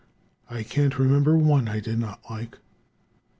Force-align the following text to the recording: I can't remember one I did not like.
I 0.49 0.63
can't 0.63 0.97
remember 0.97 1.37
one 1.37 1.67
I 1.69 1.79
did 1.79 1.99
not 1.99 2.21
like. 2.27 2.57